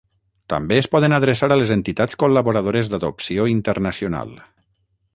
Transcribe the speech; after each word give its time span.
També 0.53 0.79
es 0.83 0.87
poden 0.95 1.15
adreçar 1.17 1.51
a 1.55 1.59
les 1.63 1.75
Entitats 1.77 2.19
Col·laboradores 2.25 2.93
d'Adopció 2.95 3.49
Internacional. 3.55 4.37